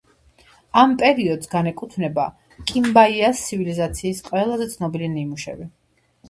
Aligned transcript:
ამ 0.83 0.93
პერიოდს 1.01 1.51
განეკუთვნება 1.51 2.25
კიმბაიას 2.71 3.43
ცივილიზაციის 3.51 4.23
ყველაზე 4.31 4.69
ცნობილი 4.73 5.13
ნიმუშები. 5.19 5.71